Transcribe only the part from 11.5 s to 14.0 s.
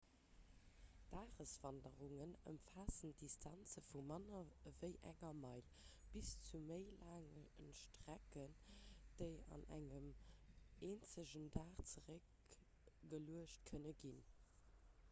dag zeréckgeluecht kënne